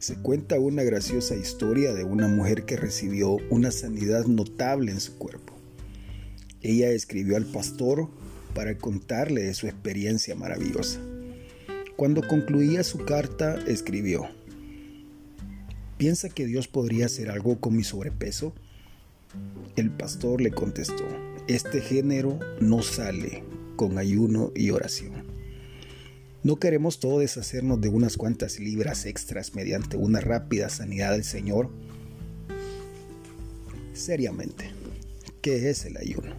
Se 0.00 0.16
cuenta 0.16 0.58
una 0.58 0.82
graciosa 0.82 1.36
historia 1.36 1.92
de 1.92 2.04
una 2.04 2.26
mujer 2.26 2.64
que 2.64 2.78
recibió 2.78 3.36
una 3.50 3.70
sanidad 3.70 4.24
notable 4.24 4.92
en 4.92 5.00
su 5.00 5.18
cuerpo. 5.18 5.52
Ella 6.62 6.88
escribió 6.90 7.36
al 7.36 7.44
pastor 7.44 8.08
para 8.54 8.78
contarle 8.78 9.42
de 9.42 9.52
su 9.52 9.66
experiencia 9.66 10.34
maravillosa. 10.34 11.00
Cuando 11.96 12.26
concluía 12.26 12.82
su 12.82 13.04
carta, 13.04 13.58
escribió, 13.66 14.26
¿Piensa 15.98 16.30
que 16.30 16.46
Dios 16.46 16.66
podría 16.66 17.04
hacer 17.04 17.28
algo 17.28 17.60
con 17.60 17.76
mi 17.76 17.84
sobrepeso? 17.84 18.54
El 19.76 19.90
pastor 19.90 20.40
le 20.40 20.50
contestó, 20.50 21.04
este 21.46 21.82
género 21.82 22.38
no 22.58 22.80
sale 22.80 23.44
con 23.76 23.98
ayuno 23.98 24.50
y 24.54 24.70
oración. 24.70 25.29
No 26.42 26.56
queremos 26.56 27.00
todo 27.00 27.18
deshacernos 27.18 27.82
de 27.82 27.90
unas 27.90 28.16
cuantas 28.16 28.58
libras 28.58 29.04
extras 29.04 29.54
mediante 29.54 29.98
una 29.98 30.20
rápida 30.20 30.70
sanidad 30.70 31.12
del 31.12 31.24
Señor. 31.24 31.68
Seriamente, 33.92 34.70
¿qué 35.42 35.68
es 35.68 35.84
el 35.84 35.98
ayuno? 35.98 36.34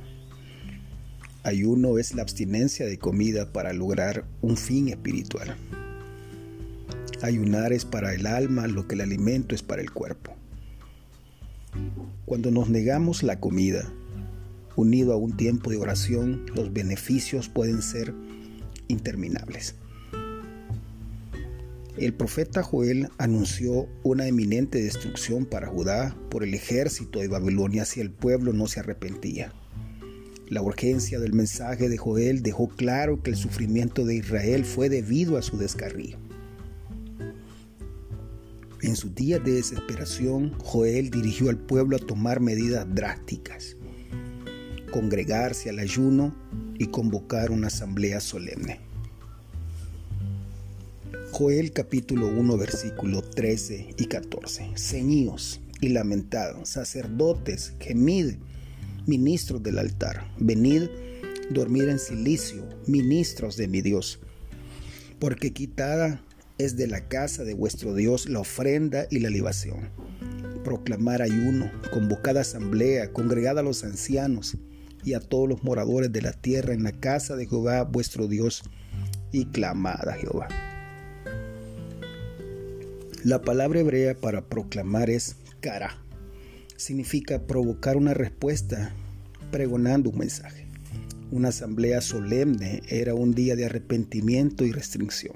Ayuno 1.43 1.99
es 1.99 2.15
la 2.15 2.23
abstinencia 2.23 2.87
de 2.87 2.97
comida 2.97 3.53
para 3.53 3.73
lograr 3.73 4.25
un 4.41 4.57
fin 4.57 4.87
espiritual. 4.87 5.55
Ayunar 7.21 7.71
es 7.71 7.85
para 7.85 8.15
el 8.15 8.25
alma 8.25 8.65
lo 8.65 8.87
que 8.87 8.95
el 8.95 9.01
alimento 9.01 9.53
es 9.53 9.61
para 9.61 9.83
el 9.83 9.91
cuerpo. 9.91 10.35
Cuando 12.25 12.49
nos 12.49 12.69
negamos 12.69 13.21
la 13.21 13.39
comida, 13.39 13.93
unido 14.75 15.13
a 15.13 15.17
un 15.17 15.37
tiempo 15.37 15.69
de 15.69 15.77
oración, 15.77 16.47
los 16.55 16.73
beneficios 16.73 17.49
pueden 17.49 17.83
ser 17.83 18.15
interminables. 18.87 19.75
El 21.97 22.13
profeta 22.13 22.63
Joel 22.63 23.09
anunció 23.17 23.87
una 24.03 24.27
eminente 24.27 24.81
destrucción 24.81 25.45
para 25.45 25.67
Judá 25.67 26.15
por 26.29 26.43
el 26.43 26.53
ejército 26.53 27.19
de 27.19 27.27
Babilonia 27.27 27.85
si 27.85 27.99
el 28.01 28.11
pueblo 28.11 28.53
no 28.53 28.67
se 28.67 28.79
arrepentía. 28.79 29.53
La 30.47 30.61
urgencia 30.61 31.19
del 31.19 31.33
mensaje 31.33 31.89
de 31.89 31.97
Joel 31.97 32.43
dejó 32.43 32.69
claro 32.69 33.21
que 33.21 33.31
el 33.31 33.37
sufrimiento 33.37 34.05
de 34.05 34.15
Israel 34.15 34.65
fue 34.65 34.89
debido 34.89 35.37
a 35.37 35.41
su 35.41 35.57
descarrío. 35.57 36.17
En 38.81 38.95
sus 38.95 39.13
días 39.13 39.43
de 39.43 39.53
desesperación, 39.53 40.53
Joel 40.59 41.09
dirigió 41.09 41.49
al 41.49 41.57
pueblo 41.57 41.97
a 41.97 41.99
tomar 41.99 42.39
medidas 42.39 42.87
drásticas 42.93 43.75
congregarse 44.91 45.69
al 45.69 45.79
ayuno 45.79 46.35
y 46.77 46.87
convocar 46.87 47.49
una 47.49 47.67
asamblea 47.67 48.19
solemne. 48.19 48.79
Joel 51.31 51.71
capítulo 51.71 52.27
1 52.27 52.57
versículo 52.57 53.21
13 53.21 53.95
y 53.97 54.05
14. 54.05 54.71
Ceñíos 54.75 55.61
y 55.79 55.89
lamentad, 55.89 56.65
sacerdotes, 56.65 57.73
gemid, 57.79 58.35
ministros 59.07 59.63
del 59.63 59.79
altar, 59.79 60.27
venid, 60.37 60.89
dormir 61.49 61.89
en 61.89 61.99
silicio, 61.99 62.67
ministros 62.85 63.55
de 63.55 63.67
mi 63.67 63.81
Dios, 63.81 64.19
porque 65.19 65.53
quitada 65.53 66.21
es 66.57 66.75
de 66.75 66.87
la 66.87 67.07
casa 67.07 67.43
de 67.43 67.53
vuestro 67.53 67.95
Dios 67.95 68.29
la 68.29 68.39
ofrenda 68.39 69.07
y 69.09 69.19
la 69.19 69.29
libación. 69.29 69.89
Proclamar 70.63 71.21
ayuno, 71.21 71.71
convocada 71.91 72.41
asamblea, 72.41 73.13
congregada 73.13 73.61
a 73.61 73.63
los 73.63 73.83
ancianos, 73.83 74.57
y 75.03 75.13
a 75.13 75.19
todos 75.19 75.49
los 75.49 75.63
moradores 75.63 76.11
de 76.11 76.21
la 76.21 76.33
tierra 76.33 76.73
en 76.73 76.83
la 76.83 76.91
casa 76.91 77.35
de 77.35 77.47
Jehová 77.47 77.83
vuestro 77.83 78.27
Dios 78.27 78.63
y 79.31 79.45
clamad 79.45 80.07
a 80.07 80.13
Jehová. 80.13 80.47
La 83.23 83.39
palabra 83.43 83.81
hebrea 83.81 84.15
para 84.15 84.41
proclamar 84.41 85.11
es 85.11 85.35
cara. 85.59 85.95
Significa 86.75 87.45
provocar 87.45 87.95
una 87.95 88.15
respuesta 88.15 88.95
pregonando 89.51 90.09
un 90.09 90.17
mensaje. 90.17 90.65
Una 91.29 91.49
asamblea 91.49 92.01
solemne 92.01 92.81
era 92.89 93.13
un 93.13 93.35
día 93.35 93.55
de 93.55 93.65
arrepentimiento 93.65 94.65
y 94.65 94.71
restricción. 94.71 95.35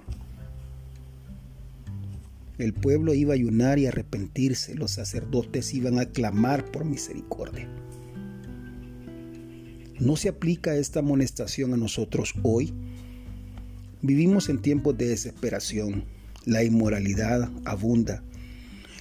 El 2.58 2.74
pueblo 2.74 3.14
iba 3.14 3.34
a 3.34 3.36
ayunar 3.36 3.78
y 3.78 3.86
arrepentirse, 3.86 4.74
los 4.74 4.90
sacerdotes 4.92 5.72
iban 5.76 6.00
a 6.00 6.08
clamar 6.08 6.66
por 6.72 6.86
misericordia. 6.86 7.70
¿No 10.00 10.16
se 10.16 10.30
aplica 10.30 10.76
esta 10.76 11.02
amonestación 11.02 11.72
a 11.76 11.78
nosotros 11.78 12.34
hoy? 12.42 12.74
Vivimos 14.02 14.50
en 14.50 14.60
tiempos 14.60 14.98
de 14.98 15.08
desesperación. 15.08 16.15
La 16.46 16.64
inmoralidad 16.64 17.50
abunda. 17.66 18.24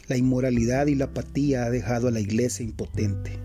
La 0.08 0.16
inmoralidad 0.16 0.86
y 0.86 0.94
la 0.94 1.06
apatía 1.06 1.64
ha 1.64 1.70
dejado 1.70 2.08
a 2.08 2.10
la 2.10 2.20
iglesia 2.20 2.64
impotente. 2.64 3.38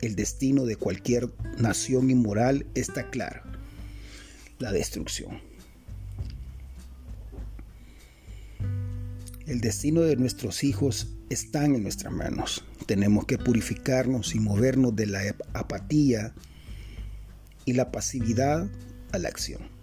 El 0.00 0.14
destino 0.14 0.64
de 0.64 0.76
cualquier 0.76 1.28
nación 1.58 2.10
inmoral 2.10 2.66
está 2.74 3.10
claro. 3.10 3.42
La 4.58 4.72
destrucción. 4.72 5.40
El 9.46 9.60
destino 9.60 10.02
de 10.02 10.16
nuestros 10.16 10.62
hijos 10.62 11.08
está 11.30 11.64
en 11.64 11.82
nuestras 11.82 12.12
manos. 12.12 12.64
Tenemos 12.86 13.24
que 13.24 13.38
purificarnos 13.38 14.34
y 14.34 14.40
movernos 14.40 14.94
de 14.94 15.06
la 15.06 15.20
apatía, 15.54 16.34
y 17.68 17.74
la 17.74 17.92
pasividad 17.92 18.66
a 19.12 19.18
la 19.18 19.28
acción. 19.28 19.77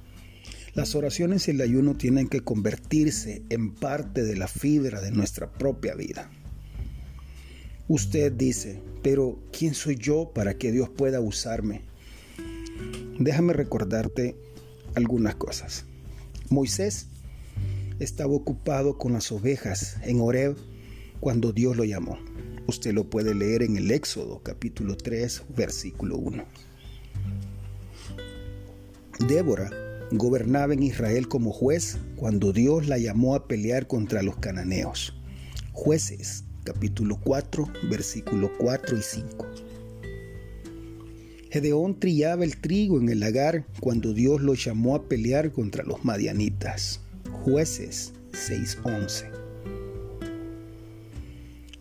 Las 0.76 0.94
oraciones 0.94 1.48
y 1.48 1.52
el 1.52 1.62
ayuno 1.62 1.96
tienen 1.96 2.28
que 2.28 2.42
convertirse 2.42 3.44
en 3.50 3.74
parte 3.74 4.24
de 4.24 4.36
la 4.36 4.50
fibra 4.50 5.00
de 5.00 5.10
nuestra 5.10 5.50
propia 5.50 5.96
vida. 5.96 6.30
Usted 7.88 8.34
dice, 8.34 8.82
pero 9.02 9.40
¿quién 9.58 9.74
soy 9.74 9.96
yo 9.96 10.34
para 10.36 10.58
que 10.58 10.74
Dios 10.74 10.90
pueda 10.90 11.22
usarme? 11.22 11.84
Déjame 13.18 13.54
recordarte 13.54 14.36
algunas 14.96 15.36
cosas. 15.36 15.86
Moisés 16.50 17.08
estaba 18.00 18.34
ocupado 18.34 18.98
con 18.98 19.14
las 19.14 19.32
ovejas 19.32 19.96
en 20.04 20.20
Horeb 20.20 20.58
cuando 21.22 21.54
Dios 21.54 21.78
lo 21.78 21.86
llamó. 21.86 22.20
Usted 22.68 22.94
lo 22.94 23.10
puede 23.10 23.34
leer 23.34 23.64
en 23.64 23.78
el 23.78 23.92
Éxodo 23.92 24.44
capítulo 24.44 24.98
3 24.98 25.44
versículo 25.56 26.18
1. 26.18 26.44
Débora 29.30 29.85
gobernaba 30.12 30.74
en 30.74 30.84
Israel 30.84 31.28
como 31.28 31.52
juez 31.52 31.98
cuando 32.16 32.54
Dios 32.54 32.88
la 32.88 32.98
llamó 32.98 33.36
a 33.36 33.48
pelear 33.48 33.88
contra 33.88 34.22
los 34.22 34.38
cananeos. 34.38 35.14
Jueces, 35.74 36.44
capítulo 36.64 37.20
4, 37.24 37.68
versículo 37.90 38.52
4 38.58 38.98
y 38.98 39.02
5. 39.02 39.48
Gedeón 41.52 42.00
trillaba 42.00 42.44
el 42.44 42.58
trigo 42.58 43.00
en 43.00 43.08
el 43.10 43.22
lagar 43.22 43.66
cuando 43.80 44.14
Dios 44.14 44.42
lo 44.42 44.56
llamó 44.56 44.96
a 44.96 45.08
pelear 45.08 45.54
contra 45.54 45.84
los 45.84 46.04
madianitas. 46.04 47.00
Jueces 47.32 48.14
6:11. 48.34 49.32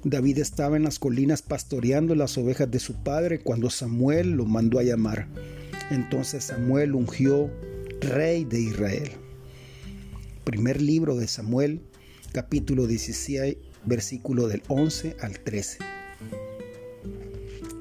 David 0.05 0.39
estaba 0.39 0.77
en 0.77 0.85
las 0.85 0.99
colinas 0.99 1.43
pastoreando 1.43 2.15
las 2.15 2.37
ovejas 2.37 2.71
de 2.71 2.79
su 2.79 2.95
padre 3.03 3.41
cuando 3.41 3.71
Samuel 3.71 4.33
lo 4.33 4.45
mandó 4.45 4.79
a 4.79 4.83
llamar. 4.83 5.29
Entonces 5.91 6.45
Samuel 6.45 6.95
ungió 6.95 7.51
rey 8.01 8.45
de 8.45 8.61
Israel. 8.61 9.11
Primer 10.45 10.81
libro 10.81 11.17
de 11.17 11.27
Samuel, 11.27 11.81
capítulo 12.33 12.87
16, 12.87 13.57
versículo 13.85 14.49
del 14.49 14.63
11 14.69 15.17
al 15.21 15.41
13. 15.41 15.79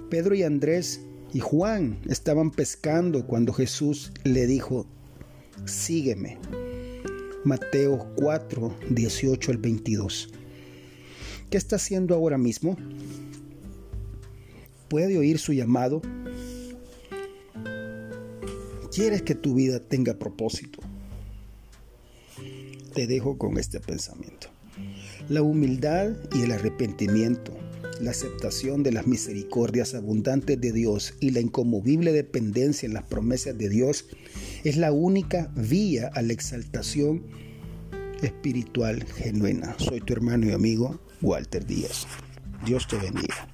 Pedro 0.09 0.35
y 0.35 0.43
Andrés 0.43 1.01
y 1.33 1.39
Juan 1.39 1.99
estaban 2.07 2.51
pescando 2.51 3.25
cuando 3.25 3.53
Jesús 3.53 4.11
le 4.23 4.45
dijo, 4.45 4.85
sígueme. 5.65 6.37
Mateo 7.43 8.07
4, 8.15 8.77
18 8.91 9.51
al 9.51 9.57
22. 9.57 10.29
¿Qué 11.49 11.57
está 11.57 11.75
haciendo 11.75 12.15
ahora 12.15 12.37
mismo? 12.37 12.77
¿Puede 14.87 15.17
oír 15.17 15.39
su 15.39 15.51
llamado? 15.51 16.01
Quieres 18.93 19.23
que 19.23 19.35
tu 19.35 19.55
vida 19.55 19.79
tenga 19.79 20.13
propósito, 20.13 20.79
te 22.93 23.07
dejo 23.07 23.37
con 23.37 23.57
este 23.57 23.79
pensamiento. 23.79 24.47
La 25.29 25.41
humildad 25.41 26.11
y 26.33 26.43
el 26.43 26.51
arrepentimiento, 26.51 27.53
la 28.01 28.11
aceptación 28.11 28.83
de 28.83 28.91
las 28.91 29.07
misericordias 29.07 29.95
abundantes 29.95 30.59
de 30.59 30.71
Dios 30.71 31.15
y 31.19 31.31
la 31.31 31.39
inconmovible 31.39 32.11
dependencia 32.11 32.85
en 32.85 32.93
las 32.93 33.03
promesas 33.03 33.57
de 33.57 33.69
Dios 33.69 34.05
es 34.63 34.77
la 34.77 34.91
única 34.91 35.51
vía 35.55 36.11
a 36.13 36.21
la 36.21 36.33
exaltación 36.33 37.23
espiritual 38.21 39.03
genuina. 39.05 39.75
Soy 39.79 40.01
tu 40.01 40.13
hermano 40.13 40.47
y 40.47 40.51
amigo 40.51 40.99
Walter 41.21 41.65
Díaz. 41.65 42.05
Dios 42.65 42.87
te 42.87 42.97
bendiga. 42.97 43.52